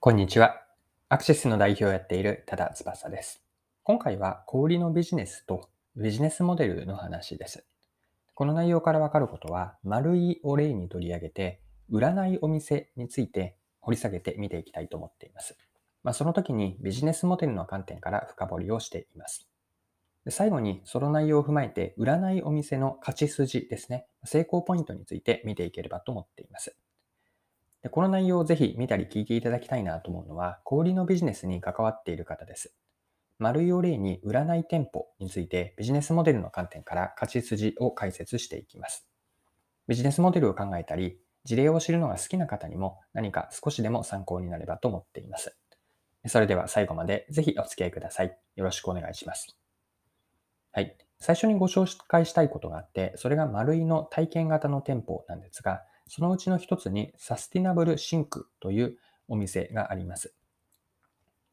[0.00, 0.62] こんにちは。
[1.08, 3.42] アクシスの代表をやっている多田翼です。
[3.82, 7.66] 今回は小売りのビジネスとビジネスモデルの話です。
[8.34, 15.58] この内容からわかることは、丸いを例に取り上げて、売らないお店について掘り下げて見ていきたいと思っています。
[16.04, 19.48] まあ、その時にビジネスモデルの観点から深掘りをしています。
[20.28, 26.76] 最後にその内容を踏まえて、売らないお店の勝ち筋ですね、成功ポイントについて見ていければと思っています。
[27.82, 32.74] でこの内容をぜひ見たり聞いていただきたいなと思うのは、小売のビジネスに関わっている方です。
[33.38, 39.08] 丸いを例に売らない店舗についてビジネスモデルの観点から勝ち筋を解説していきます。
[39.86, 45.56] ビジネスモデルを考えたり、事例を知るのが好きな方にも何か少しでも参考になればと思っています。
[46.26, 48.36] それでは最後までぜひお付き合いください。
[48.56, 49.56] よろしくお願いします。
[50.72, 50.96] はい。
[51.20, 58.98] 最初にご紹介したいことがあって、それが丸いの体験型の店舗なんですが、そのうちの一つに Sustainable Think という
[59.28, 60.34] お店があります。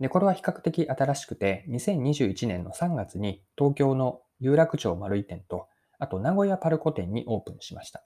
[0.00, 8.04] で、これは比較的新しくて、2021年の3月に東京の有楽町丸井店と、あと名古屋パルコ店にオープンしました。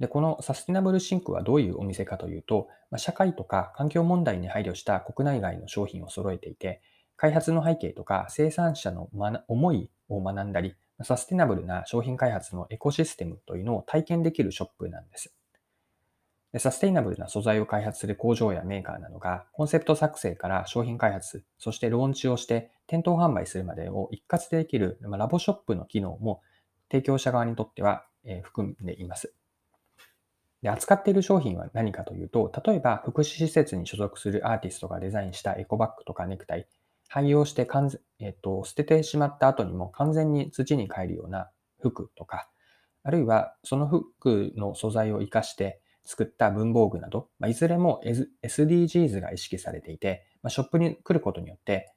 [0.00, 6.82] で、この Sustainable Think はどういうお店かというと、ま社会とか環境問題に配慮した国内外の商品を揃えていて、
[7.16, 9.08] 開発の背景とか生産者の
[9.46, 15.34] 思いを学んだり、サスティナブルな商品開発のエコシステムというのを体験できるショップなんです。
[16.52, 26.42] でサステイナブルな素材を開発する工場やメーカーなどが、コンセプト作成から商品開発、そしてローンチをして店頭販売するまでを一括でできるラボショップの機能も
[26.92, 28.06] 提供者側にとっては
[28.44, 29.34] 含んでいます。
[30.62, 36.68] で扱っている商品は何かというと、例えば福祉施設に所属するアーティストがデザインしたエコバッグとかネクタイ、
[37.14, 41.48] 廃用して完全、えっと、捨ててしまった後にも完全に土に帰るような
[41.80, 42.48] 服とか、
[43.04, 48.00] あるいはその服の素材を活かして作った文房具など、まあ、いずれも
[48.42, 51.94] SDGs が意識されていて、まあ、ショップに来ることによって、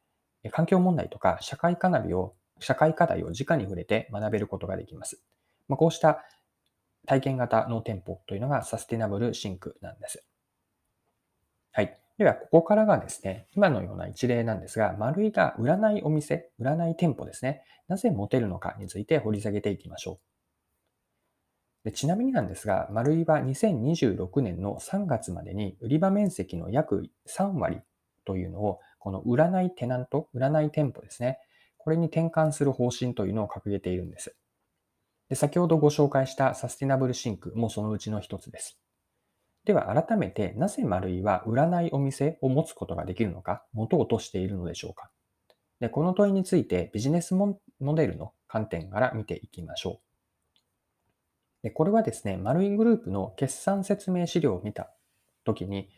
[0.52, 5.20] 環境問題とか社会課題を、社会課題を直に触れて学べることができます。
[5.68, 6.24] まあ、こうした
[7.08, 10.28] 体験型の店舗というのが Sustainable Think なんです。
[12.17, 20.28] では、ここからがですね、今のような一例なんですが、丸井が売らないお店、売らない店舗ですね、なぜ儲かるのかについて掘り下げていきましょう。
[21.89, 27.81] でちなみになんですが、丸井は2026年の3月までに売り場面積の約3割
[28.25, 31.38] というのを、この売らないテナント、売らない店舗ですね、
[31.78, 34.35] これに転換する方針というのを掲げているんです。
[35.29, 38.79] で先ほどご紹介した Sustainable Think もそのうちの一つです。
[39.67, 45.11] では改めて、なぜ丸井は売らないお店を持つことができるのか、持とうとしているのでしょうか。
[45.81, 50.00] でこの問いについてビジネスモデルの観点から見ていきましょ
[51.63, 51.63] う。
[51.63, 54.89] でこれはですね、丸井グループの決算説明資料を見た
[55.44, 55.89] ときに、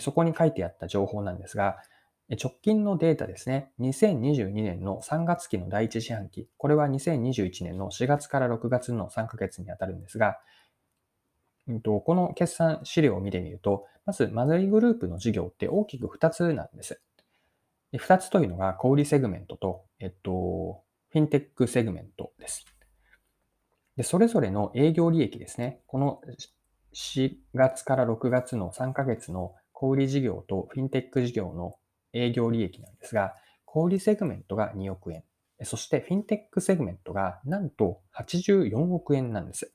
[0.00, 1.78] そこに書いてあった情報なんですが、
[2.28, 10.36] 直近のデータですね、2022年の3月期の第一四半期、これは2021年の4月から6月の3ヶ月にあたるんですが、
[11.82, 17.00] とこの決算資料を見てみると、まず、丸井グループの事業って大きく2つなんです。
[17.94, 22.66] 2つというのが、小売セグメントと、えっと、フィンテックセグメントです。
[23.96, 25.80] で、それぞれの営業利益ですね。
[25.86, 26.20] この
[26.92, 31.76] 4月から6月の3ヶ月の小売事業とフィンテック事業の
[32.12, 35.24] 営業利益なんですが、小売セグメントが2億円。
[35.62, 39.72] そしてフィンテックセグメントがなんと84億円なんです。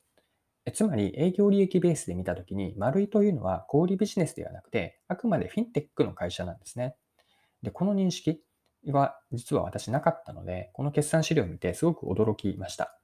[0.72, 6.96] つまり営業利益ベースで見たときに、丸いというのは小売ビジネスではなくて、あくまでフィンテックの会社なんですね。
[7.62, 8.42] で、この認識
[8.88, 13.00] は実は私なかったので、この決算資料を見てすごく驚きました。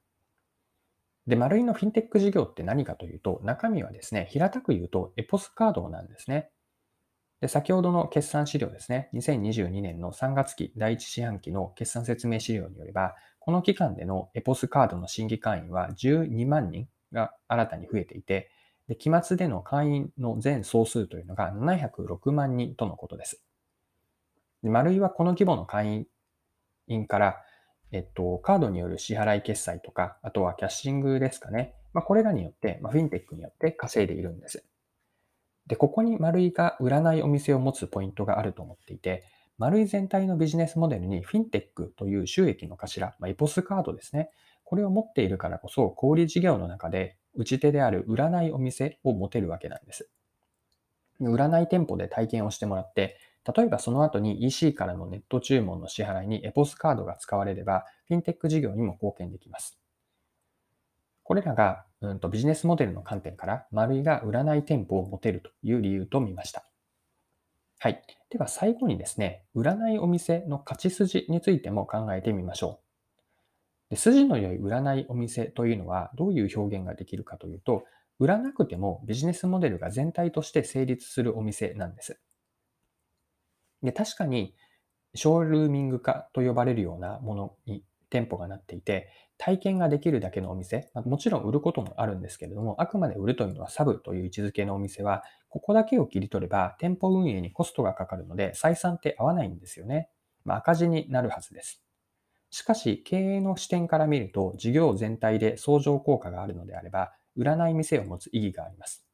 [1.26, 6.50] で、丸いのフィンテック事業って何かというと、中身はですね、平たく言うとエポスカードなんですね。
[7.40, 18.50] で、先ほどの決算資料ですね、2022年の3月期第1四半期の決算説明資料によれば、この期間でのエポスカードの新規会員は12万人が新たに増えていて、
[18.88, 23.42] で期末での会員の全総数というのが706万人とのことです。
[24.62, 26.06] で丸いはこの規模の会
[26.88, 27.42] 員から、
[27.92, 31.74] えっと、カードによる支払い決済とか、あとはキャッシングですかね。
[31.92, 34.64] まあ、これらによって、まあ、フィンテックによって稼いでいるんです。
[35.66, 39.24] で、ここに丸いが売らないお店を持つポイントがあると思っていて、
[39.58, 44.30] 丸い全体のビジネスモデルにフィンテックという収益の頭、まあ、エポスカードですね。
[44.66, 50.10] これを持っているからこそ、小売事業の中で、打ち手である売らないお店を持てるわけなんです。
[51.20, 53.16] 売らない店舗で体験をしてもらって、
[53.56, 59.78] 例えばその後に EC からのネット注文の支払いにエポスカードが使われれば、フィンテック事業にも貢献できます。
[61.22, 66.64] これらが、うんと、ビジネスモデルの観点から、丸いが売らない店舗を持てるという理由と見ました。
[67.78, 68.02] はい。
[68.30, 72.85] では最後にですね、占いお店の勝ち筋についても考えてみましょう。
[73.90, 77.84] で筋の良い占いお店というのはどういう表現ができるかというと、
[78.18, 82.18] 売らなくてもビジネスモデルが全体として成立するお店なんです。
[83.82, 84.54] で確かに、
[85.14, 100.10] ショールーミング化と呼ばれるようなものに店舗がなっていて、体験ができるだけのお店、もちろん売ることもあるんですけれども、あくまで売るというのはサブという位置づけのお店は、ここだけを切り取れば店舗運営にコストがかかるので採算って合わないんですよね。
[100.44, 101.85] まあ、赤字になるはずです。
[102.50, 109.06] しかし、経営の視点から見ると、事業全体で相乗効果があるのであれば、売らない店を持つ意義があります。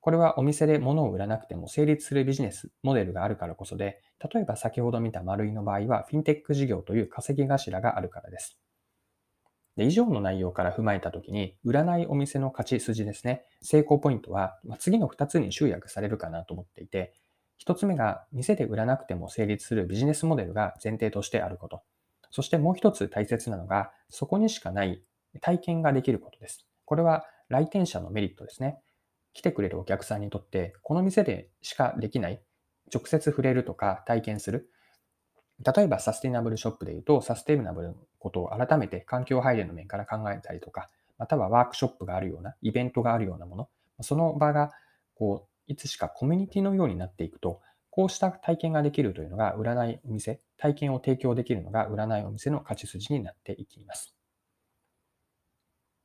[0.00, 4.00] これはお店で物を売らなくても成立するビジネスモデルがあるからこそで、
[4.32, 8.58] 例えば先ほど見た丸いの場合はフィンテック事業という稼ぎ頭があるからです。
[9.76, 17.14] で以上の内容から踏まえたときに、売らないお店の勝ち筋ですね、成功ポイントは、ま次の2つに集約されるかなと思っていて、
[17.58, 21.82] 1つ目が店で売らなくても成立するビジネスモデルが前提としてあること。
[22.30, 25.02] そしてもう1つ大切なのが、そこにしかない
[25.40, 26.66] 体験ができることです。
[26.84, 28.80] これは来店者のメリットですね。
[29.32, 32.42] 来てくれるお客さんにとって、この店でしかできない、
[32.92, 34.70] 直接触れるとか体験する。
[35.64, 43.68] 例えばサスティナブルショップで言うと、サステイナブルのことを改めて環境配慮の面から考えたりとか、またはワークショップがあるような、イベントがあるようなもの、
[44.00, 44.70] その場が
[45.14, 47.60] こういつしかコミュニティのようになっていくと、
[47.90, 54.14] こうした体験ができるというのが売らないお店、体験を提供できるのが売らないお店の勝ち筋になっていきます。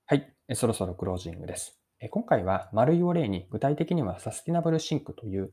[0.06, 1.78] はい、そろそろクロージングです。
[2.10, 5.52] 今回はマルイを例に具体的にはサスティナブルシンクという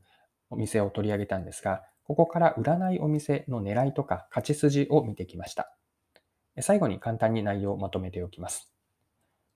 [0.49, 5.75] お店を取り上げたんですが、ここから売らないお店の狙いとか勝ち筋を見てきました。
[6.61, 8.73] 最後に簡単に内容をまとめておきます。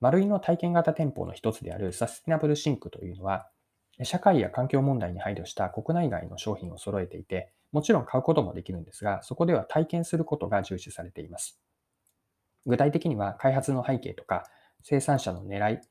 [0.01, 3.49] マルイの体験型店舗の一つであるサスティナブルシンクというのは、
[4.03, 11.59] 社会や環境問題に配慮した国内外の商品を揃えていて、もちろん買うこともできるんですが、そこでは体験することが重視されています。
[12.65, 14.45] 具体的には開発の背景とか
[14.83, 15.81] 生産者の狙い、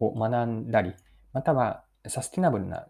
[0.00, 0.94] を学んだり、
[1.32, 2.86] またはサスティナブルな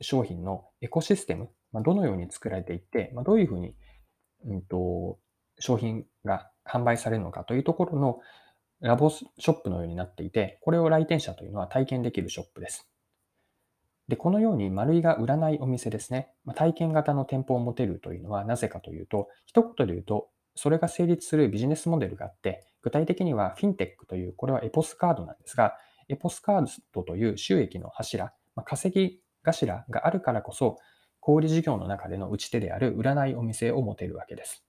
[0.00, 3.74] 商品のエコシステム、ま、どのように作られていって、ま、どういうふうに、
[4.46, 5.18] うんと、
[5.58, 8.20] 商品が販売されるのかというところの
[8.80, 12.91] ラボショップのようになっていて、これを来店者というのは体験できるショップです。
[14.12, 25.78] で、このように丸いが売らないお店ですね、まあ、体験型の店舗を持てるというのはなぜかというと、一言で言うと、それが成立するビジネスモデルがあって、具体的にはフィンテックという、これはエポスカードなんですが、
[26.10, 30.76] エポスカードという収益の柱、まあ、稼ぎ頭があるからこそ、
[31.20, 34.62] 小売事業の中での打ち手である占いお店を持てるわけです。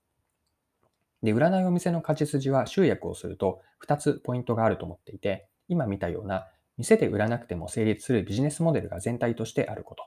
[1.22, 10.04] で、占いお店の勝ち筋は集約をすると2つポイントがあると思っていて、今見たような店で売らなくても成立するビジネスモデルが全体としてあること。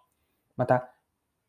[0.56, 0.92] また、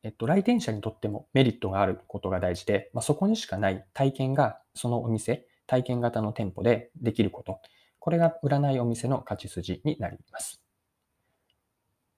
[0.02, 7.60] えっと、来店者にとってもメリットがあることが大事で、まあ、そこにしかない体験がそのお店、体験型の店舗でできること。
[7.98, 10.62] これが占いお店の勝ち筋になります。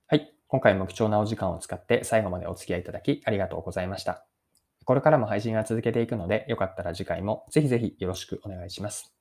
[0.07, 0.35] はい。
[0.47, 4.27] 今回も貴重なお時間を使って最後までお付き合いいただきありがとうございました。
[4.85, 9.15] これからも配信は続けていくので、よかったら次回もぜひぜひよろしくお願いします。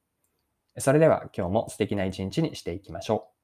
[0.78, 3.39] それでは今日も素敵な一日にしていきましょう。